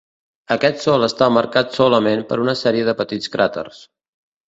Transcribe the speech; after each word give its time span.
Aquest 0.55 0.81
sòl 0.85 1.05
està 1.09 1.27
marcat 1.35 1.79
solament 1.81 2.25
per 2.33 2.41
una 2.47 2.59
sèrie 2.65 2.91
de 2.91 2.99
petits 3.03 3.37
cràters. 3.37 3.89